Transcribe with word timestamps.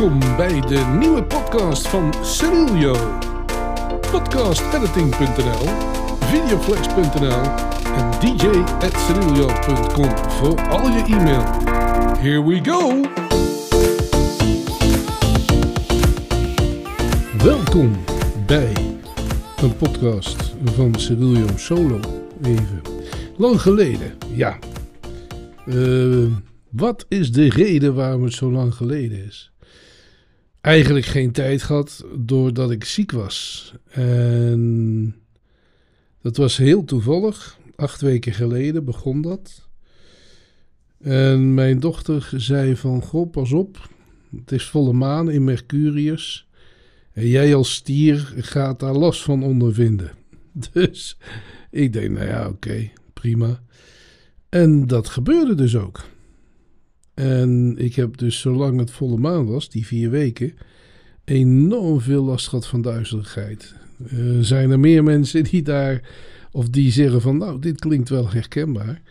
Welkom 0.00 0.36
bij 0.36 0.60
de 0.60 0.96
nieuwe 0.98 1.24
podcast 1.24 1.88
van 1.88 2.14
Cerilio. 2.24 3.18
Podcastediting.nl, 4.10 5.66
videoflex.nl 6.20 7.42
en 7.84 8.10
dj.cerilio.com 8.20 10.16
voor 10.28 10.68
al 10.68 10.88
je 10.88 11.02
e-mail. 11.02 11.44
Here 12.18 12.44
we 12.46 12.60
go! 12.62 13.00
Welkom 17.44 17.96
bij 18.46 18.72
een 19.56 19.76
podcast 19.76 20.54
van 20.64 20.94
Cerilio 20.94 21.46
Solo. 21.56 22.00
Even. 22.42 22.82
Lang 23.36 23.60
geleden, 23.60 24.12
ja. 24.34 24.58
Eh, 25.66 26.24
wat 26.70 27.06
is 27.08 27.32
de 27.32 27.48
reden 27.48 27.94
waarom 27.94 28.22
het 28.22 28.32
zo 28.32 28.50
lang 28.50 28.74
geleden 28.74 29.24
is? 29.26 29.49
Eigenlijk 30.60 31.06
geen 31.06 31.32
tijd 31.32 31.62
gehad 31.62 32.04
doordat 32.18 32.70
ik 32.70 32.84
ziek 32.84 33.12
was. 33.12 33.72
En 33.90 35.14
dat 36.22 36.36
was 36.36 36.56
heel 36.56 36.84
toevallig. 36.84 37.58
Acht 37.76 38.00
weken 38.00 38.32
geleden 38.32 38.84
begon 38.84 39.22
dat. 39.22 39.68
En 40.98 41.54
mijn 41.54 41.80
dochter 41.80 42.30
zei 42.36 42.76
van, 42.76 43.02
goh, 43.02 43.30
pas 43.30 43.52
op. 43.52 43.88
Het 44.36 44.52
is 44.52 44.64
volle 44.64 44.92
maan 44.92 45.30
in 45.30 45.44
Mercurius. 45.44 46.48
En 47.12 47.26
jij 47.26 47.54
als 47.54 47.74
stier 47.74 48.32
gaat 48.36 48.80
daar 48.80 48.94
last 48.94 49.22
van 49.22 49.42
ondervinden. 49.42 50.10
Dus 50.72 51.16
ik 51.70 51.92
denk, 51.92 52.10
nou 52.10 52.26
ja, 52.26 52.48
oké, 52.48 52.90
prima. 53.12 53.62
En 54.48 54.86
dat 54.86 55.08
gebeurde 55.08 55.54
dus 55.54 55.76
ook. 55.76 56.04
En 57.20 57.74
ik 57.78 57.94
heb 57.94 58.16
dus 58.16 58.40
zolang 58.40 58.78
het 58.78 58.90
volle 58.90 59.16
maan 59.16 59.46
was, 59.46 59.68
die 59.68 59.86
vier 59.86 60.10
weken, 60.10 60.52
enorm 61.24 62.00
veel 62.00 62.24
last 62.24 62.48
gehad 62.48 62.66
van 62.66 62.82
duizeligheid. 62.82 63.74
Uh, 64.12 64.38
zijn 64.40 64.70
er 64.70 64.80
meer 64.80 65.02
mensen 65.02 65.44
die 65.44 65.62
daar, 65.62 66.08
of 66.52 66.68
die 66.68 66.92
zeggen 66.92 67.20
van, 67.20 67.36
nou, 67.36 67.60
dit 67.60 67.80
klinkt 67.80 68.08
wel 68.08 68.30
herkenbaar. 68.30 69.02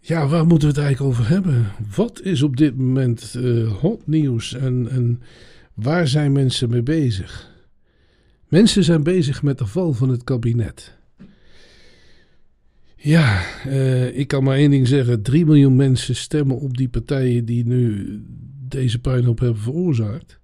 Ja, 0.00 0.26
waar 0.26 0.46
moeten 0.46 0.68
we 0.68 0.74
het 0.74 0.84
eigenlijk 0.84 1.14
over 1.14 1.28
hebben? 1.28 1.66
Wat 1.94 2.20
is 2.22 2.42
op 2.42 2.56
dit 2.56 2.76
moment 2.76 3.38
hot 3.80 4.06
nieuws 4.06 4.54
en, 4.54 4.88
en 4.90 5.22
waar 5.74 6.08
zijn 6.08 6.32
mensen 6.32 6.70
mee 6.70 6.82
bezig? 6.82 7.50
Mensen 8.48 8.84
zijn 8.84 9.02
bezig 9.02 9.42
met 9.42 9.58
de 9.58 9.66
val 9.66 9.92
van 9.92 10.08
het 10.08 10.24
kabinet. 10.24 11.00
Ja, 13.02 13.42
uh, 13.66 14.18
ik 14.18 14.28
kan 14.28 14.44
maar 14.44 14.56
één 14.56 14.70
ding 14.70 14.88
zeggen. 14.88 15.22
3 15.22 15.44
miljoen 15.44 15.76
mensen 15.76 16.16
stemmen 16.16 16.58
op 16.58 16.76
die 16.76 16.88
partijen 16.88 17.44
die 17.44 17.66
nu 17.66 18.06
deze 18.68 18.98
puinhoop 18.98 19.38
hebben 19.38 19.62
veroorzaakt. 19.62 20.40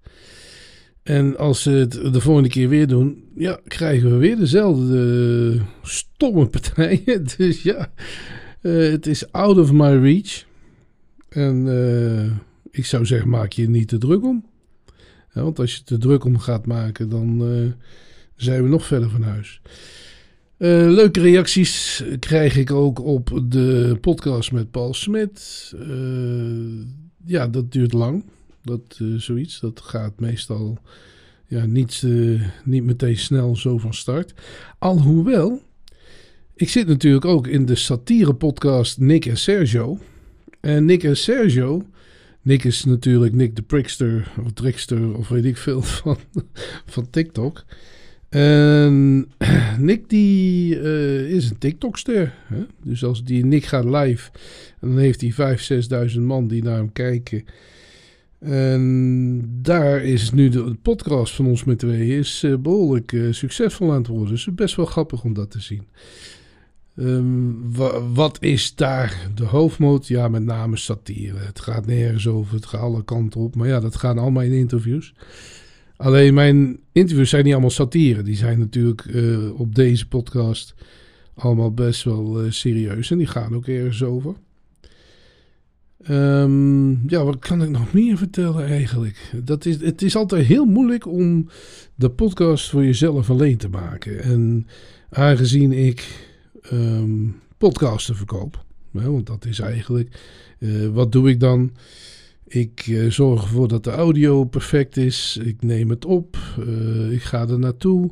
En 1.03 1.37
als 1.37 1.61
ze 1.61 1.69
het 1.69 1.91
de 1.91 2.21
volgende 2.21 2.49
keer 2.49 2.69
weer 2.69 2.87
doen, 2.87 3.23
ja, 3.35 3.59
krijgen 3.67 4.11
we 4.11 4.17
weer 4.17 4.37
dezelfde 4.37 5.61
stomme 5.81 6.47
partijen. 6.59 7.23
Dus 7.37 7.61
ja, 7.61 7.91
uh, 8.61 8.91
het 8.91 9.07
is 9.07 9.31
out 9.31 9.57
of 9.57 9.71
my 9.71 9.95
reach. 9.95 10.45
En 11.29 11.65
uh, 11.65 12.31
ik 12.71 12.85
zou 12.85 13.05
zeggen, 13.05 13.29
maak 13.29 13.51
je 13.51 13.69
niet 13.69 13.87
te 13.87 13.97
druk 13.97 14.23
om. 14.23 14.45
Want 15.33 15.59
als 15.59 15.75
je 15.75 15.83
te 15.83 15.97
druk 15.97 16.23
om 16.23 16.37
gaat 16.37 16.65
maken, 16.65 17.09
dan 17.09 17.41
zijn 18.35 18.63
we 18.63 18.69
nog 18.69 18.85
verder 18.85 19.09
van 19.09 19.21
huis. 19.21 19.61
Uh, 20.59 20.69
leuke 20.69 21.19
reacties 21.19 22.03
krijg 22.19 22.57
ik 22.57 22.71
ook 22.71 22.99
op 22.99 23.41
de 23.43 23.97
podcast 24.01 24.51
met 24.51 24.71
Paul 24.71 24.93
Smit. 24.93 25.71
Uh, 25.75 26.85
ja, 27.25 27.47
dat 27.47 27.71
duurt 27.71 27.93
lang. 27.93 28.23
Dat, 28.63 28.99
uh, 29.01 29.19
zoiets. 29.19 29.59
Dat 29.59 29.81
gaat 29.81 30.19
meestal 30.19 30.77
ja, 31.45 31.65
niet, 31.65 32.03
niet 32.63 32.83
meteen 32.83 33.17
snel 33.17 33.55
zo 33.55 33.77
van 33.77 33.93
start. 33.93 34.33
Alhoewel, 34.79 35.61
ik 36.55 36.69
zit 36.69 36.87
natuurlijk 36.87 37.25
ook 37.25 37.47
in 37.47 37.65
de 37.65 37.75
satire 37.75 38.33
podcast 38.33 38.99
Nick 38.99 39.25
en 39.25 39.37
Sergio. 39.37 39.99
En 40.59 40.85
Nick 40.85 41.03
en 41.03 41.17
Sergio. 41.17 41.85
Nick 42.41 42.63
is 42.63 42.85
natuurlijk 42.85 43.33
Nick 43.33 43.55
de 43.55 43.61
Prickster 43.61 44.31
of 44.43 44.51
Trickster 44.51 45.17
of 45.17 45.27
weet 45.27 45.45
ik 45.45 45.57
veel 45.57 45.81
van, 46.01 46.17
van 46.85 47.09
TikTok. 47.09 47.65
En 48.29 49.27
Nick 49.77 50.09
die 50.09 50.75
uh, 50.75 51.31
is 51.31 51.49
een 51.49 51.57
TikTokster. 51.57 52.33
Hè? 52.45 52.65
Dus 52.83 53.03
als 53.03 53.23
die 53.23 53.45
Nick 53.45 53.65
gaat 53.65 53.85
live, 53.85 54.31
dan 54.79 54.97
heeft 54.97 55.21
hij 55.21 55.57
5.000, 56.09 56.11
6.000 56.13 56.19
man 56.19 56.47
die 56.47 56.63
naar 56.63 56.77
hem 56.77 56.91
kijken. 56.91 57.45
En 58.39 59.59
daar 59.61 60.03
is 60.03 60.31
nu 60.31 60.49
de 60.49 60.75
podcast 60.81 61.35
van 61.35 61.45
ons 61.45 61.63
met 61.63 61.79
tweeën 61.79 62.17
is 62.17 62.43
uh, 62.43 62.55
behoorlijk 62.57 63.11
uh, 63.11 63.33
succesvol 63.33 63.91
aan 63.91 63.97
het 63.97 64.07
worden. 64.07 64.29
Dus 64.29 64.45
het 64.45 64.49
is 64.49 64.55
best 64.55 64.75
wel 64.75 64.85
grappig 64.85 65.23
om 65.23 65.33
dat 65.33 65.51
te 65.51 65.61
zien. 65.61 65.87
Wa 67.71 68.01
wat 68.13 68.37
is 68.41 68.75
daar 68.75 69.29
de 69.35 69.43
hoofdmoot? 69.43 70.07
Ja, 70.07 70.27
met 70.27 70.43
name 70.43 70.77
satire. 70.77 71.37
Het 71.37 71.59
gaat 71.59 71.85
nergens 71.85 72.27
over, 72.27 72.55
het 72.55 72.65
gaat 72.65 72.81
alle 72.81 73.03
kanten 73.03 73.41
op. 73.41 73.55
Maar 73.55 73.67
ja, 73.67 73.79
dat 73.79 73.95
gaan 73.95 74.17
allemaal 74.17 74.43
in 74.43 74.51
interviews. 74.51 75.13
Alleen 75.99 76.33
mijn 76.33 76.79
interviews 76.91 77.29
zijn 77.29 77.43
niet 77.43 77.53
allemaal 77.53 77.69
satire. 77.69 78.21
Die 78.21 78.35
zijn 78.35 78.59
natuurlijk 78.59 79.05
uh, 79.05 79.59
op 79.59 79.75
deze 79.75 80.07
podcast 80.07 80.75
allemaal 81.33 81.73
best 81.73 82.03
wel 82.03 82.43
uh, 82.43 82.51
serieus. 82.51 83.11
En 83.11 83.17
die 83.17 83.27
gaan 83.27 83.55
ook 83.55 83.67
ergens 83.67 84.03
over. 84.03 84.35
Um, 86.09 87.09
ja, 87.09 87.23
wat 87.23 87.39
kan 87.39 87.63
ik 87.63 87.69
nog 87.69 87.93
meer 87.93 88.17
vertellen 88.17 88.65
eigenlijk? 88.65 89.31
Dat 89.43 89.65
is, 89.65 89.81
het 89.81 90.01
is 90.01 90.15
altijd 90.15 90.45
heel 90.45 90.65
moeilijk 90.65 91.07
om 91.07 91.49
de 91.95 92.09
podcast 92.09 92.69
voor 92.69 92.83
jezelf 92.83 93.29
alleen 93.29 93.57
te 93.57 93.69
maken. 93.69 94.21
En 94.21 94.67
aangezien 95.09 95.71
ik 95.71 96.29
um, 96.71 97.35
podcasten 97.57 98.15
verkoop, 98.15 98.65
hè, 98.91 99.11
want 99.11 99.27
dat 99.27 99.45
is 99.45 99.59
eigenlijk, 99.59 100.19
uh, 100.59 100.87
wat 100.87 101.11
doe 101.11 101.29
ik 101.29 101.39
dan? 101.39 101.71
Ik 102.49 102.87
uh, 102.87 103.11
zorg 103.11 103.41
ervoor 103.41 103.67
dat 103.67 103.83
de 103.83 103.91
audio 103.91 104.43
perfect 104.43 104.97
is. 104.97 105.39
Ik 105.43 105.61
neem 105.61 105.89
het 105.89 106.05
op. 106.05 106.37
Uh, 106.59 107.11
ik 107.11 107.21
ga 107.21 107.47
er 107.47 107.59
naartoe. 107.59 108.11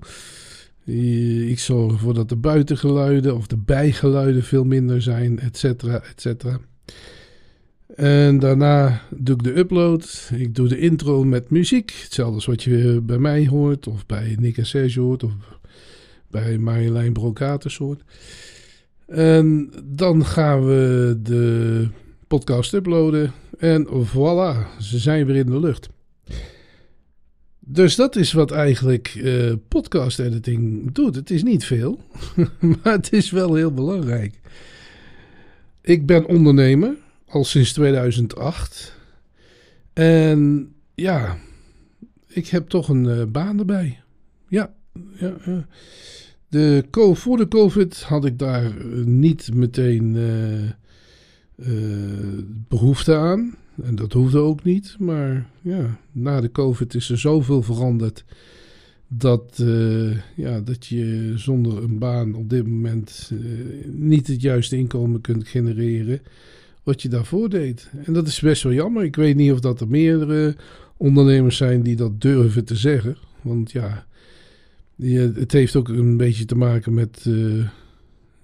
Uh, 0.85 1.49
ik 1.49 1.59
zorg 1.59 1.91
ervoor 1.91 2.13
dat 2.13 2.29
de 2.29 2.35
buitengeluiden 2.35 3.35
of 3.35 3.47
de 3.47 3.57
bijgeluiden 3.57 4.43
veel 4.43 4.63
minder 4.63 5.01
zijn, 5.01 5.39
et 5.39 5.57
cetera, 5.57 6.01
et 6.01 6.21
cetera. 6.21 6.59
En 7.95 8.39
daarna 8.39 9.01
doe 9.15 9.35
ik 9.35 9.43
de 9.43 9.57
upload. 9.57 10.29
Ik 10.33 10.55
doe 10.55 10.67
de 10.67 10.79
intro 10.79 11.23
met 11.23 11.49
muziek. 11.49 11.93
Hetzelfde 12.03 12.35
als 12.35 12.45
wat 12.45 12.63
je 12.63 13.01
bij 13.03 13.19
mij 13.19 13.47
hoort, 13.47 13.87
of 13.87 14.05
bij 14.05 14.35
Nick 14.39 14.57
en 14.57 14.65
Serge 14.65 14.99
hoort, 14.99 15.23
of 15.23 15.31
bij 16.31 16.57
Marjolein 16.57 17.13
Brocatus 17.13 17.77
hoort. 17.77 18.03
En 19.07 19.71
dan 19.83 20.25
gaan 20.25 20.65
we 20.65 21.17
de 21.23 21.87
podcast 22.27 22.73
uploaden. 22.73 23.33
En 23.57 23.87
voilà, 23.87 24.79
ze 24.79 24.97
zijn 24.97 25.25
weer 25.25 25.35
in 25.35 25.45
de 25.45 25.59
lucht. 25.59 25.89
Dus 27.59 27.95
dat 27.95 28.15
is 28.15 28.31
wat 28.31 28.51
eigenlijk 28.51 29.15
uh, 29.15 29.53
podcast 29.67 30.19
editing 30.19 30.91
doet. 30.91 31.15
Het 31.15 31.29
is 31.29 31.43
niet 31.43 31.65
veel, 31.65 32.01
maar 32.59 32.93
het 32.93 33.13
is 33.13 33.31
wel 33.31 33.53
heel 33.53 33.71
belangrijk. 33.71 34.39
Ik 35.81 36.05
ben 36.05 36.25
ondernemer 36.25 36.95
al 37.27 37.43
sinds 37.43 37.73
2008. 37.73 38.95
En 39.93 40.71
ja, 40.95 41.37
ik 42.27 42.47
heb 42.47 42.69
toch 42.69 42.89
een 42.89 43.05
uh, 43.05 43.23
baan 43.23 43.59
erbij. 43.59 43.99
Ja, 44.47 44.73
ja, 45.19 45.35
ja. 45.45 45.67
De, 46.49 46.85
voor 47.13 47.37
de 47.37 47.47
COVID 47.47 48.01
had 48.01 48.25
ik 48.25 48.39
daar 48.39 48.73
niet 49.05 49.53
meteen 49.53 50.15
behoefte 52.67 53.15
aan. 53.15 53.55
En 53.83 53.95
dat 53.95 54.13
hoefde 54.13 54.37
ook 54.37 54.63
niet. 54.63 54.95
Maar 54.99 55.49
ja, 55.61 55.99
na 56.11 56.41
de 56.41 56.51
COVID 56.51 56.93
is 56.93 57.09
er 57.09 57.19
zoveel 57.19 57.61
veranderd. 57.61 58.23
Dat, 59.07 59.57
uh, 59.61 60.17
ja, 60.35 60.59
dat 60.59 60.85
je 60.85 61.33
zonder 61.35 61.83
een 61.83 61.97
baan 61.97 62.33
op 62.33 62.49
dit 62.49 62.67
moment 62.67 63.31
uh, 63.33 63.39
niet 63.85 64.27
het 64.27 64.41
juiste 64.41 64.77
inkomen 64.77 65.21
kunt 65.21 65.47
genereren. 65.47 66.21
Wat 66.83 67.01
je 67.01 67.09
daarvoor 67.09 67.49
deed. 67.49 67.89
En 68.03 68.13
dat 68.13 68.27
is 68.27 68.39
best 68.39 68.63
wel 68.63 68.73
jammer. 68.73 69.03
Ik 69.03 69.15
weet 69.15 69.35
niet 69.35 69.51
of 69.51 69.59
dat 69.59 69.81
er 69.81 69.87
meerdere 69.87 70.55
ondernemers 70.97 71.57
zijn 71.57 71.81
die 71.81 71.95
dat 71.95 72.21
durven 72.21 72.65
te 72.65 72.75
zeggen. 72.75 73.17
Want 73.41 73.71
ja, 73.71 74.05
het 75.33 75.51
heeft 75.51 75.75
ook 75.75 75.87
een 75.87 76.17
beetje 76.17 76.45
te 76.45 76.55
maken 76.55 76.93
met, 76.93 77.25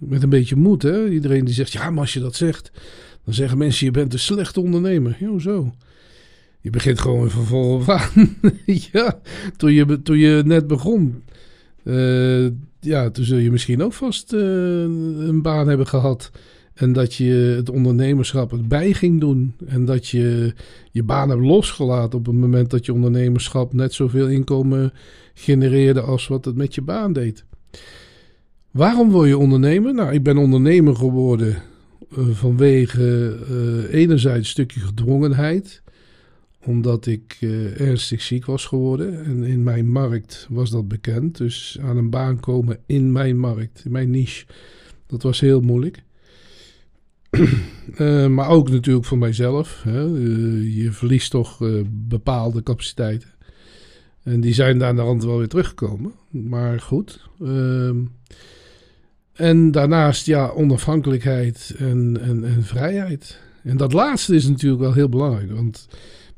met 0.08 0.24
een 0.24 0.30
beetje 0.30 0.56
moed. 0.56 0.82
Hè? 0.82 1.10
Iedereen 1.10 1.46
die 1.46 1.54
zegt, 1.54 1.72
ja, 1.72 1.90
maar 1.90 2.02
als 2.02 2.14
je 2.14 2.20
dat 2.20 2.36
zegt, 2.36 2.72
dan 3.26 3.34
zeggen 3.34 3.58
mensen, 3.58 3.86
je 3.86 3.92
bent 3.92 4.14
een 4.14 4.20
slechte 4.20 4.62
ondernemer. 4.62 5.18
Jo, 5.20 5.40
zo. 5.40 5.74
Je 6.62 6.70
begint 6.70 7.00
gewoon 7.00 7.30
van 7.30 7.46
volle 7.46 7.86
aan. 7.94 8.38
ja, 8.92 9.20
toen 9.58 9.74
je, 9.74 10.02
toen 10.02 10.18
je 10.18 10.42
net 10.46 10.68
begon. 10.68 11.24
Uh, 11.84 12.48
ja, 12.80 13.10
toen 13.10 13.26
zul 13.26 13.38
je 13.38 13.52
misschien 13.52 13.84
ook 13.84 13.94
vast 13.94 14.34
uh, 14.34 14.40
een 15.28 15.42
baan 15.42 15.68
hebben 15.68 15.88
gehad. 15.88 16.32
En 16.74 16.94
dat 16.94 17.14
je 17.14 17.54
het 17.56 17.70
ondernemerschap 17.70 18.52
erbij 18.52 18.94
ging 18.94 19.20
doen. 19.20 19.56
En 19.66 19.86
dat 19.86 20.08
je 20.08 20.54
je 20.92 21.04
baan 21.04 21.30
hebt 21.30 21.42
losgelaten 21.42 22.20
op 22.20 22.26
het 22.26 22.36
moment 22.36 22.70
dat 22.70 22.86
je 22.86 22.94
ondernemerschap 22.94 23.74
net 23.74 23.94
zoveel 23.94 24.28
inkomen 24.28 24.94
genereerde 25.34 26.02
als 26.02 26.28
wat 26.28 26.46
het 26.46 26.56
met 26.56 26.76
je 26.76 26.82
baan 26.82 27.14
deed. 27.14 27.46
Waarom 28.74 29.12
wil 29.12 29.26
je 29.26 29.38
ondernemen? 29.38 29.96
Nou, 29.96 30.14
ik 30.14 30.24
ben 30.24 30.38
ondernemer 30.38 30.96
geworden 30.96 31.62
uh, 32.18 32.28
vanwege 32.30 33.38
uh, 33.50 33.94
enerzijds 33.94 34.38
een 34.38 34.46
stukje 34.46 34.80
gedwongenheid 34.80 35.82
omdat 36.66 37.06
ik 37.06 37.38
uh, 37.42 37.82
ernstig 37.82 38.22
ziek 38.22 38.46
was 38.46 38.66
geworden. 38.66 39.26
En 39.26 39.44
in 39.44 39.64
mijn 39.64 39.90
markt 39.90 40.48
was 40.50 40.70
dat 40.70 40.88
bekend. 40.88 41.38
Dus 41.38 41.78
aan 41.82 41.98
een 41.98 42.10
baan 42.10 42.40
komen 42.40 42.80
in 42.86 43.12
mijn 43.12 43.40
markt, 43.40 43.82
in 43.86 43.92
mijn 43.92 44.10
niche, 44.10 44.46
dat 45.08 45.24
was 45.24 45.40
heel 45.40 45.62
moeilijk. 45.62 46.04
maar 48.36 48.50
ook 48.50 48.70
natuurlijk 48.70 49.06
voor 49.06 49.18
mijzelf. 49.18 49.82
Hè. 49.84 50.02
Je 50.02 50.90
verliest 50.92 51.32
toch 51.32 51.58
bepaalde 51.90 52.64
capaciteiten. 52.64 53.30
En 54.24 54.42
die 54.42 54.54
zijn 54.54 54.78
daar 54.78 54.90
aan 54.90 54.96
de 54.96 55.02
rand 55.02 55.24
wel 55.24 55.38
weer 55.38 55.48
teruggekomen. 55.48 56.14
Maar 56.30 56.80
goed. 56.80 57.30
Ehm, 57.42 57.98
en 59.34 59.72
daarnaast, 59.72 60.26
ja, 60.26 60.48
onafhankelijkheid 60.48 61.74
en, 61.78 62.18
en, 62.22 62.44
en 62.44 62.64
vrijheid. 62.64 63.40
En 63.64 63.78
dat 63.78 63.94
laatste 63.94 64.36
is 64.36 64.48
natuurlijk 64.48 64.82
wel 64.82 64.94
heel 64.94 65.10
belangrijk. 65.10 65.52
Want 65.52 65.88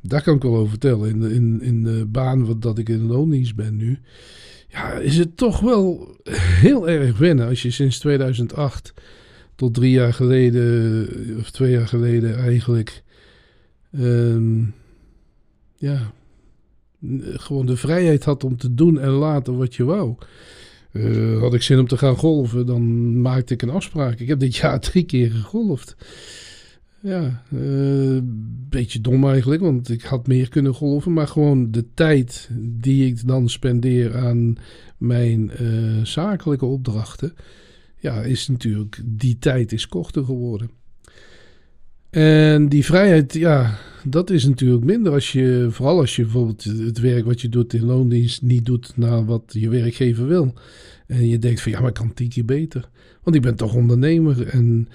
daar 0.01 0.21
kan 0.21 0.35
ik 0.35 0.41
wel 0.41 0.55
over 0.55 0.69
vertellen. 0.69 1.09
In 1.09 1.19
de, 1.19 1.33
in, 1.33 1.61
in 1.61 1.83
de 1.83 2.05
baan 2.05 2.45
wat, 2.45 2.61
dat 2.61 2.77
ik 2.77 2.89
in 2.89 3.07
loondienst 3.07 3.55
ben 3.55 3.75
nu. 3.75 3.99
Ja, 4.67 4.93
is 4.93 5.17
het 5.17 5.37
toch 5.37 5.59
wel 5.59 6.15
heel 6.63 6.89
erg 6.89 7.17
wennen 7.17 7.47
als 7.47 7.61
je 7.61 7.71
sinds 7.71 7.99
2008 7.99 8.93
tot 9.55 9.73
drie 9.73 9.91
jaar 9.91 10.13
geleden, 10.13 11.07
of 11.39 11.51
twee 11.51 11.71
jaar 11.71 11.87
geleden 11.87 12.37
eigenlijk, 12.37 13.03
um, 13.99 14.73
ja, 15.75 16.11
gewoon 17.21 17.65
de 17.65 17.77
vrijheid 17.77 18.23
had 18.23 18.43
om 18.43 18.57
te 18.57 18.73
doen 18.73 18.99
en 18.99 19.09
laten 19.09 19.57
wat 19.57 19.75
je 19.75 19.83
wou. 19.83 20.15
Uh, 20.95 21.39
had 21.39 21.53
ik 21.53 21.61
zin 21.61 21.79
om 21.79 21.87
te 21.87 21.97
gaan 21.97 22.15
golven, 22.15 22.65
dan 22.65 23.21
maakte 23.21 23.53
ik 23.53 23.61
een 23.61 23.69
afspraak. 23.69 24.19
Ik 24.19 24.27
heb 24.27 24.39
dit 24.39 24.55
jaar 24.55 24.79
drie 24.89 25.03
keer 25.03 25.31
gegolfd. 25.31 25.95
Ja, 26.99 27.43
uh, 27.53 28.19
beetje 28.69 29.01
dom 29.01 29.27
eigenlijk, 29.27 29.61
want 29.61 29.89
ik 29.89 30.01
had 30.01 30.27
meer 30.27 30.49
kunnen 30.49 30.73
golven. 30.73 31.13
Maar 31.13 31.27
gewoon 31.27 31.71
de 31.71 31.85
tijd 31.93 32.49
die 32.59 33.05
ik 33.05 33.27
dan 33.27 33.49
spendeer 33.49 34.17
aan 34.17 34.57
mijn 34.97 35.51
uh, 35.61 36.05
zakelijke 36.05 36.65
opdrachten. 36.65 37.33
Ja, 37.97 38.21
is 38.21 38.47
natuurlijk, 38.47 39.01
die 39.05 39.39
tijd 39.39 39.71
is 39.71 39.87
korter 39.87 40.23
geworden. 40.23 40.69
En 42.15 42.69
die 42.69 42.85
vrijheid, 42.85 43.33
ja, 43.33 43.77
dat 44.03 44.29
is 44.29 44.45
natuurlijk 44.45 44.83
minder 44.83 45.13
als 45.13 45.31
je, 45.31 45.67
vooral 45.71 45.99
als 45.99 46.15
je 46.15 46.21
bijvoorbeeld 46.21 46.63
het 46.63 46.99
werk 46.99 47.25
wat 47.25 47.41
je 47.41 47.49
doet 47.49 47.73
in 47.73 47.85
loondienst 47.85 48.41
niet 48.41 48.65
doet 48.65 48.91
naar 48.95 49.25
wat 49.25 49.43
je 49.47 49.69
werkgever 49.69 50.27
wil. 50.27 50.53
En 51.07 51.27
je 51.27 51.39
denkt 51.39 51.61
van 51.61 51.71
ja, 51.71 51.79
maar 51.79 51.87
ik 51.87 51.93
kan 51.93 52.13
tien 52.13 52.29
keer 52.29 52.45
beter. 52.45 52.89
Want 53.23 53.35
ik 53.35 53.41
ben 53.41 53.55
toch 53.55 53.73
ondernemer 53.73 54.47
en 54.47 54.87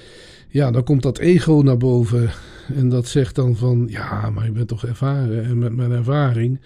ja, 0.48 0.70
dan 0.70 0.84
komt 0.84 1.02
dat 1.02 1.18
ego 1.18 1.60
naar 1.64 1.76
boven. 1.76 2.30
En 2.74 2.88
dat 2.88 3.08
zegt 3.08 3.34
dan 3.34 3.56
van, 3.56 3.86
ja, 3.90 4.30
maar 4.30 4.46
ik 4.46 4.52
ben 4.52 4.66
toch 4.66 4.86
ervaren. 4.86 5.44
En 5.44 5.58
met 5.58 5.76
mijn 5.76 5.92
ervaring 5.92 6.60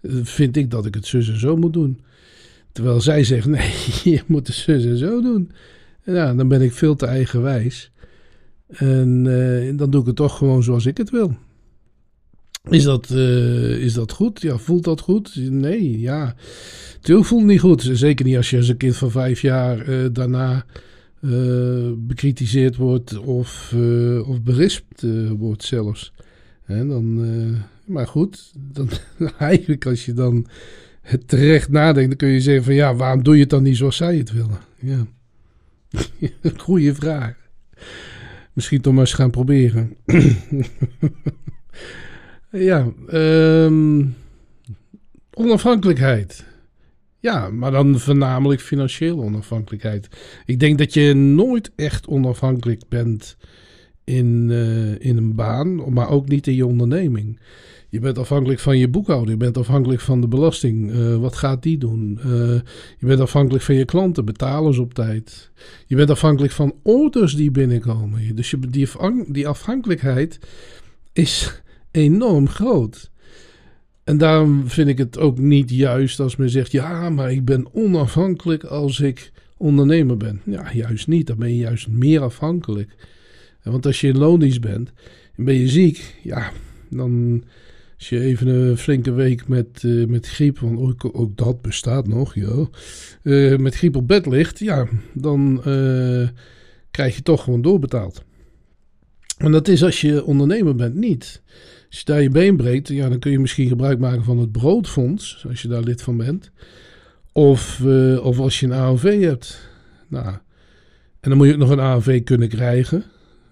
eh, 0.00 0.12
vind 0.22 0.56
ik 0.56 0.70
dat 0.70 0.86
ik 0.86 0.94
het 0.94 1.06
zus 1.06 1.28
en 1.28 1.40
zo 1.40 1.56
moet 1.56 1.72
doen. 1.72 2.00
Terwijl 2.72 3.00
zij 3.00 3.24
zegt, 3.24 3.46
nee, 3.56 3.72
je 4.04 4.22
moet 4.26 4.46
het 4.46 4.56
zus 4.56 4.84
en 4.84 4.96
zo 4.96 5.22
doen. 5.22 5.50
En 6.04 6.14
ja, 6.14 6.34
dan 6.34 6.48
ben 6.48 6.62
ik 6.62 6.72
veel 6.72 6.96
te 6.96 7.06
eigenwijs. 7.06 7.90
En 8.70 9.24
uh, 9.24 9.76
dan 9.76 9.90
doe 9.90 10.00
ik 10.00 10.06
het 10.06 10.16
toch 10.16 10.36
gewoon 10.36 10.62
zoals 10.62 10.86
ik 10.86 10.96
het 10.96 11.10
wil. 11.10 11.36
Is 12.68 12.84
dat, 12.84 13.10
uh, 13.12 13.82
is 13.82 13.94
dat 13.94 14.12
goed? 14.12 14.40
Ja, 14.40 14.58
voelt 14.58 14.84
dat 14.84 15.00
goed? 15.00 15.36
Nee, 15.50 16.00
ja. 16.00 16.34
Het 17.00 17.26
voelt 17.26 17.44
niet 17.44 17.60
goed. 17.60 17.90
Zeker 17.92 18.24
niet 18.24 18.36
als 18.36 18.50
je 18.50 18.56
als 18.56 18.68
een 18.68 18.76
kind 18.76 18.96
van 18.96 19.10
vijf 19.10 19.40
jaar 19.40 19.88
uh, 19.88 20.06
daarna 20.12 20.64
bekritiseerd 21.96 22.76
wordt 22.76 23.18
of, 23.18 23.74
of 24.26 24.42
berispt 24.42 25.06
wordt 25.38 25.64
zelfs. 25.64 26.12
Dan, 26.66 27.20
maar 27.86 28.06
goed, 28.06 28.52
dan, 28.72 28.88
eigenlijk 29.38 29.86
als 29.86 30.04
je 30.04 30.12
dan 30.12 30.46
het 31.00 31.28
terecht 31.28 31.68
nadenkt, 31.68 32.08
dan 32.08 32.18
kun 32.18 32.28
je 32.28 32.40
zeggen 32.40 32.64
van 32.64 32.74
ja, 32.74 32.94
waarom 32.94 33.22
doe 33.22 33.34
je 33.34 33.40
het 33.40 33.50
dan 33.50 33.62
niet 33.62 33.76
zoals 33.76 33.96
zij 33.96 34.16
het 34.16 34.32
willen? 34.32 34.58
Ja, 34.78 35.06
goede 36.56 36.94
vraag. 36.94 37.34
Misschien 38.52 38.80
toch 38.80 38.92
maar 38.92 39.02
eens 39.02 39.12
gaan 39.12 39.30
proberen. 39.30 39.96
ja, 42.50 42.92
um, 43.12 44.14
onafhankelijkheid. 45.32 46.44
Ja, 47.18 47.50
maar 47.50 47.70
dan 47.70 47.98
voornamelijk 47.98 48.60
financiële 48.60 49.22
onafhankelijkheid. 49.22 50.08
Ik 50.44 50.60
denk 50.60 50.78
dat 50.78 50.94
je 50.94 51.14
nooit 51.14 51.70
echt 51.76 52.06
onafhankelijk 52.06 52.82
bent 52.88 53.36
in, 54.10 54.48
uh, 54.50 54.98
in 54.98 55.16
een 55.16 55.34
baan, 55.34 55.92
maar 55.92 56.08
ook 56.08 56.28
niet 56.28 56.46
in 56.46 56.54
je 56.54 56.66
onderneming. 56.66 57.38
Je 57.88 58.00
bent 58.00 58.18
afhankelijk 58.18 58.60
van 58.60 58.78
je 58.78 58.88
boekhouder, 58.88 59.30
je 59.30 59.36
bent 59.36 59.56
afhankelijk 59.56 60.00
van 60.00 60.20
de 60.20 60.28
belasting. 60.28 60.90
Uh, 60.90 61.16
wat 61.16 61.36
gaat 61.36 61.62
die 61.62 61.78
doen? 61.78 62.18
Uh, 62.26 62.32
je 62.98 63.06
bent 63.06 63.20
afhankelijk 63.20 63.64
van 63.64 63.74
je 63.74 63.84
klanten, 63.84 64.24
betalen 64.24 64.74
ze 64.74 64.80
op 64.80 64.94
tijd. 64.94 65.50
Je 65.86 65.96
bent 65.96 66.10
afhankelijk 66.10 66.52
van 66.52 66.74
orders 66.82 67.34
die 67.34 67.50
binnenkomen. 67.50 68.36
Dus 68.36 68.54
die, 68.70 68.88
die 69.28 69.48
afhankelijkheid 69.48 70.38
is 71.12 71.62
enorm 71.90 72.48
groot. 72.48 73.10
En 74.04 74.18
daarom 74.18 74.68
vind 74.68 74.88
ik 74.88 74.98
het 74.98 75.18
ook 75.18 75.38
niet 75.38 75.70
juist 75.70 76.20
als 76.20 76.36
men 76.36 76.50
zegt: 76.50 76.72
ja, 76.72 77.10
maar 77.10 77.32
ik 77.32 77.44
ben 77.44 77.74
onafhankelijk 77.74 78.64
als 78.64 79.00
ik 79.00 79.32
ondernemer 79.56 80.16
ben. 80.16 80.40
Ja, 80.44 80.72
juist 80.72 81.06
niet. 81.06 81.26
Dan 81.26 81.38
ben 81.38 81.48
je 81.48 81.56
juist 81.56 81.88
meer 81.88 82.20
afhankelijk. 82.20 82.96
Want 83.62 83.86
als 83.86 84.00
je 84.00 84.08
in 84.08 84.18
loondienst 84.18 84.60
bent 84.60 84.92
en 85.36 85.44
ben 85.44 85.54
je 85.54 85.68
ziek, 85.68 86.14
ja, 86.22 86.52
dan 86.88 87.44
als 88.00 88.08
je 88.08 88.20
even 88.20 88.46
een 88.46 88.76
flinke 88.76 89.12
week 89.12 89.48
met, 89.48 89.82
uh, 89.82 90.06
met 90.06 90.28
griep, 90.28 90.58
want 90.58 90.78
ook, 90.78 91.10
ook, 91.12 91.36
dat 91.36 91.62
bestaat 91.62 92.08
nog, 92.08 92.34
joh, 92.34 92.72
uh, 93.22 93.56
met 93.56 93.74
griep 93.74 93.96
op 93.96 94.08
bed 94.08 94.26
ligt, 94.26 94.58
ja, 94.58 94.88
dan 95.12 95.62
uh, 95.66 96.28
krijg 96.90 97.16
je 97.16 97.22
toch 97.22 97.44
gewoon 97.44 97.62
doorbetaald. 97.62 98.24
En 99.38 99.52
dat 99.52 99.68
is 99.68 99.84
als 99.84 100.00
je 100.00 100.24
ondernemer 100.24 100.74
bent 100.74 100.94
niet. 100.94 101.42
Als 101.88 101.98
je 101.98 102.04
daar 102.04 102.22
je 102.22 102.28
been 102.28 102.56
breekt, 102.56 102.88
ja, 102.88 103.08
dan 103.08 103.18
kun 103.18 103.30
je 103.30 103.38
misschien 103.38 103.68
gebruik 103.68 103.98
maken 103.98 104.24
van 104.24 104.38
het 104.38 104.52
broodfonds, 104.52 105.44
als 105.48 105.62
je 105.62 105.68
daar 105.68 105.82
lid 105.82 106.02
van 106.02 106.16
bent. 106.16 106.50
Of, 107.32 107.80
of 108.22 108.38
als 108.38 108.60
je 108.60 108.66
een 108.66 108.72
AOV 108.72 109.20
hebt. 109.20 109.68
Nou, 110.08 110.26
en 111.20 111.30
dan 111.30 111.36
moet 111.36 111.46
je 111.46 111.52
ook 111.52 111.58
nog 111.58 111.70
een 111.70 111.80
AOV 111.80 112.22
kunnen 112.22 112.48
krijgen. 112.48 113.04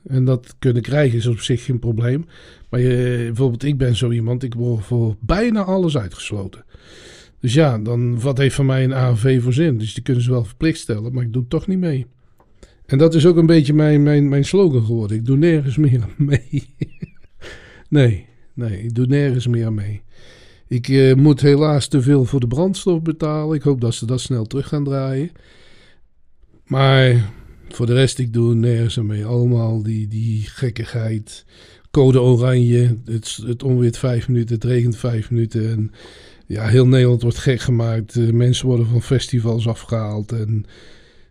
En 0.07 0.25
dat 0.25 0.55
kunnen 0.59 0.83
krijgen 0.83 1.19
is 1.19 1.27
op 1.27 1.41
zich 1.41 1.65
geen 1.65 1.79
probleem. 1.79 2.25
Maar 2.71 2.81
je, 2.81 3.23
bijvoorbeeld, 3.27 3.65
ik 3.65 3.79
ben 3.79 3.97
zo 3.97 4.11
iemand, 4.11 4.43
ik 4.43 4.55
word 4.55 4.85
voor 4.85 5.17
bijna 5.21 5.63
alles 5.63 5.97
uitgesloten. 5.97 6.65
Dus 7.41 7.55
ja, 7.55 7.79
dan 7.79 8.21
wat 8.21 8.39
heeft 8.39 8.55
van 8.55 8.67
mij 8.67 8.85
een 8.85 8.95
AOV 8.95 9.43
voor 9.43 9.53
zin? 9.53 9.79
Dus 9.79 9.95
die 9.95 10.03
kunnen 10.03 10.23
ze 10.23 10.31
wel 10.31 10.45
verplicht 10.45 10.79
stellen, 10.79 11.13
maar 11.13 11.23
ik 11.23 11.33
doe 11.33 11.47
toch 11.49 11.67
niet 11.67 11.79
mee. 11.79 12.07
En 12.87 12.99
dat 12.99 13.15
is 13.15 13.27
ook 13.27 13.37
een 13.37 13.47
beetje 13.47 13.73
mijn, 13.73 14.03
mijn, 14.03 14.29
mijn 14.29 14.45
slogan 14.45 14.85
geworden. 14.85 15.17
Ik 15.17 15.25
doe 15.25 15.37
nergens 15.37 15.77
meer 15.87 16.05
mee. 16.17 16.75
nee, 17.89 18.27
nee, 18.55 18.83
ik 18.83 18.95
doe 18.95 19.07
nergens 19.07 19.47
meer 19.47 19.73
mee. 19.73 20.03
Ik 20.69 20.89
uh, 20.89 21.15
moet 21.15 21.41
helaas 21.41 21.89
te 21.89 22.03
veel 22.03 22.25
voor 22.25 22.41
de 22.41 22.47
brandstof 22.47 23.03
betalen. 23.03 23.57
Ik 23.57 23.63
hoop 23.63 23.81
dat 23.81 23.95
ze 23.95 24.07
dat 24.07 24.21
snel 24.21 24.45
terug 24.45 24.69
gaan 24.69 24.85
draaien. 24.85 25.31
Maar 26.65 27.31
voor 27.69 27.87
de 27.87 27.95
rest, 27.95 28.19
ik 28.19 28.33
doe 28.33 28.55
nergens 28.55 28.97
mee. 28.97 29.25
Allemaal 29.25 29.83
die, 29.83 30.09
die 30.09 30.43
gekkigheid. 30.43 31.45
Code 31.91 32.21
oranje. 32.21 32.97
Het, 33.05 33.39
het 33.47 33.63
onweert 33.63 33.99
vijf 33.99 34.29
minuten, 34.29 34.55
het 34.55 34.65
regent 34.65 34.97
vijf 34.97 35.31
minuten. 35.31 35.71
En 35.71 35.93
ja, 36.47 36.67
heel 36.67 36.87
Nederland 36.87 37.23
wordt 37.23 37.39
gek 37.39 37.61
gemaakt. 37.61 38.17
Uh, 38.17 38.33
mensen 38.33 38.67
worden 38.67 38.87
van 38.87 39.03
festivals 39.03 39.69
afgehaald. 39.69 40.33
En, 40.33 40.67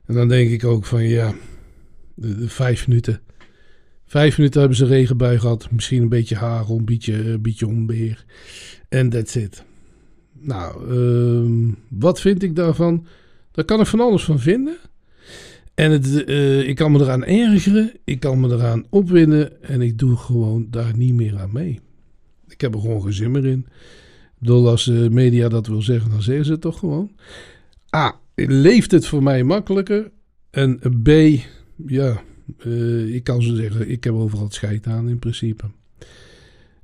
en 0.05 0.13
dan 0.13 0.27
denk 0.27 0.49
ik 0.49 0.63
ook 0.63 0.85
van 0.85 1.03
ja, 1.03 1.35
de, 2.15 2.49
vijf 2.49 2.87
minuten 2.87 3.21
Vijf 4.07 4.37
minuten 4.37 4.59
hebben 4.59 4.77
ze 4.77 4.85
regenbui 4.85 5.39
gehad. 5.39 5.71
Misschien 5.71 6.01
een 6.01 6.09
beetje 6.09 6.35
hagel, 6.35 6.77
een 6.77 6.85
beetje, 6.85 7.13
een 7.13 7.41
beetje 7.41 7.67
onbeheer. 7.67 8.25
En 8.89 9.09
that's 9.09 9.35
it. 9.35 9.63
Nou, 10.39 10.89
ehm, 10.89 11.71
wat 11.87 12.21
vind 12.21 12.43
ik 12.43 12.55
daarvan? 12.55 13.05
Daar 13.51 13.65
kan 13.65 13.79
ik 13.79 13.85
van 13.85 13.99
alles 13.99 14.23
van 14.23 14.39
vinden. 14.39 14.77
En 15.77 15.91
het, 15.91 16.23
eh, 16.23 16.67
ik 16.67 16.75
kan 16.75 16.91
me 16.91 16.99
eraan 16.99 17.25
ergeren. 17.25 17.91
Ik 18.03 18.19
kan 18.19 18.39
me 18.39 18.49
eraan 18.49 18.85
opwinden. 18.89 19.63
En 19.63 19.81
ik 19.81 19.97
doe 19.97 20.15
gewoon 20.15 20.67
daar 20.69 20.97
niet 20.97 21.13
meer 21.13 21.37
aan 21.37 21.49
mee. 21.53 21.79
Ik 22.47 22.61
heb 22.61 22.73
er 22.73 22.79
gewoon 22.79 23.01
geen 23.01 23.13
zin 23.13 23.31
meer 23.31 23.45
in. 23.45 23.65
Bedoel, 24.39 24.67
als 24.67 24.85
de 24.85 25.07
media 25.11 25.49
dat 25.49 25.67
wil 25.67 25.81
zeggen, 25.81 26.11
dan 26.11 26.21
zeggen 26.21 26.45
ze 26.45 26.51
het 26.51 26.61
toch 26.61 26.79
gewoon. 26.79 27.11
A, 27.95 28.19
leeft 28.35 28.91
het 28.91 29.07
voor 29.07 29.23
mij 29.23 29.43
makkelijker? 29.43 30.11
En 30.49 30.79
B, 31.03 31.09
ja, 31.87 32.21
uh, 32.65 33.15
ik 33.15 33.23
kan 33.23 33.41
zo 33.41 33.55
zeggen, 33.55 33.89
ik 33.89 34.03
heb 34.03 34.13
overal 34.13 34.43
het 34.43 34.53
scheid 34.53 34.87
aan 34.87 35.09
in 35.09 35.19
principe. 35.19 35.65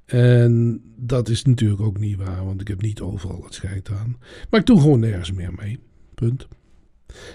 En 0.06 0.82
dat 0.96 1.30
is 1.30 1.44
natuurlijk 1.44 1.82
ook 1.82 2.00
niet 2.00 2.18
waar, 2.18 2.46
want 2.46 2.62
ik 2.62 2.68
heb 2.68 2.82
niet 2.82 3.02
overal 3.02 3.44
het 3.44 3.54
scheid 3.54 3.90
aan. 3.92 4.18
Maar 4.50 4.60
ik 4.60 4.66
doe 4.66 4.82
gewoon 4.82 5.00
nergens 5.00 5.32
meer 5.32 5.54
mee. 5.54 5.80
Punt. 6.16 6.48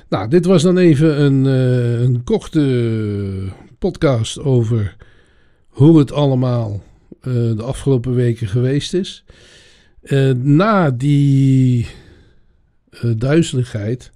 Nou, 0.08 0.28
dit 0.28 0.44
was 0.44 0.62
dan 0.62 0.78
even 0.78 1.20
een, 1.20 1.44
uh, 1.44 2.00
een 2.00 2.25
korte 2.25 3.52
podcast 3.78 4.38
over 4.38 4.97
hoe 5.68 5.99
het 5.99 6.12
allemaal 6.12 6.82
uh, 7.23 7.35
de 7.56 7.62
afgelopen 7.62 8.14
weken 8.14 8.47
geweest 8.47 8.94
is. 8.94 9.25
Uh, 10.02 10.32
na 10.35 10.90
die 10.90 11.87
duizeligheid 13.16 14.11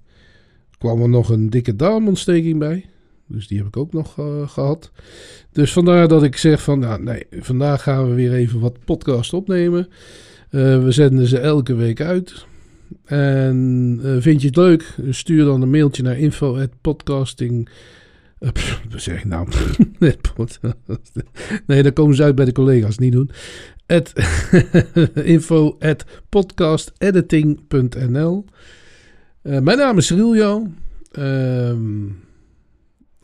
kwam 0.77 1.01
er 1.01 1.09
nog 1.09 1.29
een 1.29 1.49
dikke 1.49 1.75
darmontsteking 1.75 2.59
bij. 2.59 2.85
Dus 3.27 3.47
die 3.47 3.57
heb 3.57 3.67
ik 3.67 3.77
ook 3.77 3.93
nog 3.93 4.13
gehad. 4.45 4.91
Dus 5.51 5.71
vandaar 5.71 6.07
dat 6.07 6.23
ik 6.23 6.37
zeg 6.37 6.61
van, 6.61 6.79
nou 6.79 7.03
nee, 7.03 7.25
vandaag 7.31 7.83
gaan 7.83 8.09
we 8.09 8.13
weer 8.13 8.33
even 8.33 8.59
wat 8.59 8.85
podcast 8.85 9.33
opnemen. 9.33 9.87
We 10.49 10.85
zenden 10.89 11.27
ze 11.27 11.39
elke 11.39 11.75
week 11.75 12.01
uit. 12.01 12.45
En 13.05 13.99
uh, 14.03 14.15
vind 14.19 14.41
je 14.41 14.47
het 14.47 14.55
leuk? 14.55 14.95
Stuur 15.09 15.45
dan 15.45 15.61
een 15.61 15.69
mailtje 15.69 16.03
naar 16.03 16.17
info@podcasting. 16.17 17.69
Wat 18.39 19.01
zeg 19.01 19.17
ik 19.17 19.25
nou? 19.25 19.47
nee, 21.67 21.83
dan 21.83 21.93
komen 21.93 22.15
ze 22.15 22.23
uit 22.23 22.35
bij 22.35 22.45
de 22.45 22.51
collega's, 22.51 22.97
niet 22.97 23.11
doen. 23.11 23.29
At 23.87 24.13
info 25.23 25.75
at 25.79 26.05
podcastediting.nl 26.29 28.45
Mijn 29.41 29.77
naam 29.77 29.97
is 29.97 30.09
Riljo. 30.09 30.67
Ehm 31.11 32.05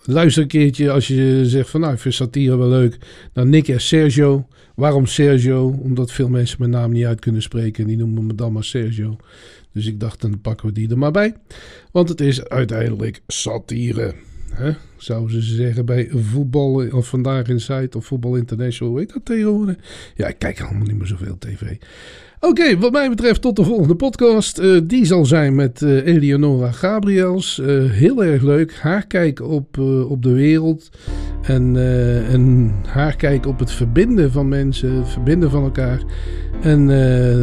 Luister 0.04 0.42
een 0.42 0.48
keertje 0.48 0.92
als 0.92 1.08
je 1.08 1.42
zegt 1.46 1.70
van 1.70 1.80
nou, 1.82 1.94
ik 1.94 2.00
vind 2.00 2.14
satire 2.14 2.58
wel 2.58 2.70
leuk. 2.70 2.98
Naar 3.34 3.46
Nick 3.46 3.68
en 3.68 3.82
Sergio. 3.82 4.48
Waarom 4.76 5.06
Sergio? 5.06 5.68
Omdat 5.82 6.12
veel 6.12 6.30
mensen 6.30 6.58
mijn 6.60 6.72
naam 6.72 6.92
niet 6.92 7.06
uit 7.06 7.20
kunnen 7.20 7.42
spreken. 7.42 7.84
En 7.84 7.90
die 7.90 7.98
noemen 7.98 8.26
me 8.26 8.36
dan 8.36 8.54
maar 8.54 8.64
Sergio. 8.64 9.18
Dus 9.74 9.86
ik 9.86 10.00
dacht, 10.00 10.22
dan 10.22 10.42
pakken 10.42 10.68
we 10.68 10.74
die 10.74 10.90
er 10.90 10.98
maar 10.98 11.12
bij. 11.12 11.36
Want 11.92 12.10
het 12.10 12.22
is 12.22 12.48
uiteindelijk 12.48 13.22
satire. 13.28 14.14
Hè? 14.50 14.72
Zouden 14.98 15.44
ze 15.44 15.56
zeggen 15.56 15.86
bij 15.86 16.10
voetbal 16.12 16.88
of 16.92 17.08
vandaag 17.08 17.48
in 17.48 17.60
site 17.60 17.98
of 17.98 18.06
voetbal 18.06 18.36
international. 18.36 18.94
Weet 18.94 19.14
dat 19.14 19.26
tegenwoordig? 19.26 19.76
Ja, 20.16 20.28
ik 20.28 20.40
kijk 20.40 20.62
allemaal 20.62 20.88
niet 20.88 20.98
meer 20.98 21.08
zoveel 21.08 21.38
tv. 21.38 21.76
Oké, 22.42 22.78
wat 22.78 22.92
mij 22.92 23.10
betreft 23.10 23.42
tot 23.42 23.56
de 23.56 23.64
volgende 23.64 23.96
podcast. 23.96 24.60
Uh, 24.60 24.82
die 24.84 25.06
zal 25.06 25.26
zijn 25.26 25.56
met 25.56 25.82
uh, 25.82 26.06
Eleonora 26.06 26.72
Gabriels. 26.72 27.60
Uh, 27.64 27.92
heel 27.92 28.24
erg 28.24 28.42
leuk. 28.42 28.76
Haar 28.76 29.08
kijk 29.08 29.42
op, 29.42 29.78
op 30.10 30.24
de 30.24 30.32
wereld. 30.32 30.90
En, 31.42 31.76
en 32.32 32.74
haar 32.88 33.16
kijk 33.16 33.46
op 33.46 33.60
het 33.60 33.72
verbinden 33.72 34.32
van 34.32 34.48
mensen. 34.48 34.94
Het 34.94 35.10
verbinden 35.10 35.50
van 35.50 35.64
elkaar. 35.64 36.04
En 36.62 36.90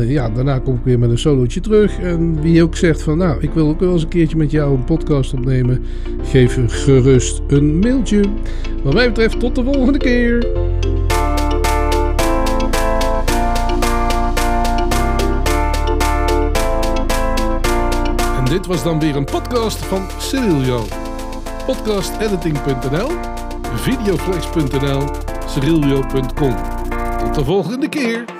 ja, 0.09 0.31
daarna 0.31 0.59
kom 0.59 0.75
ik 0.75 0.85
weer 0.85 0.99
met 0.99 1.11
een 1.11 1.19
solootje 1.19 1.61
terug. 1.61 1.99
En 1.99 2.41
wie 2.41 2.63
ook 2.63 2.77
zegt 2.77 3.03
van 3.03 3.19
nou, 3.19 3.43
ik 3.43 3.51
wil 3.53 3.69
ook 3.69 3.81
wel 3.81 3.93
eens 3.93 4.03
een 4.03 4.09
keertje 4.09 4.37
met 4.37 4.51
jou 4.51 4.77
een 4.77 4.85
podcast 4.85 5.33
opnemen. 5.33 5.83
Geef 6.23 6.59
gerust 6.67 7.43
een 7.49 7.79
mailtje. 7.79 8.21
Wat 8.83 8.95
mij 8.95 9.07
betreft 9.07 9.41
tot 9.41 9.55
de 9.55 9.65
volgende 9.65 9.99
keer. 9.99 10.47
Dit 18.49 18.67
was 18.67 18.83
dan 18.83 19.01
weer 19.01 19.17
een 19.17 19.25
podcast 19.25 19.85
van 19.85 20.07
Cyrilio. 20.19 20.85
Podcastediting.nl, 21.67 23.11
videoflex.nl, 23.75 25.09
cyrilio.com. 25.47 26.57
Tot 27.19 27.35
de 27.35 27.45
volgende 27.45 27.89
keer. 27.89 28.36